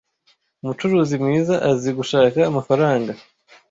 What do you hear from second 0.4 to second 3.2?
Umucuruzi mwiza azi gushaka amafaranga.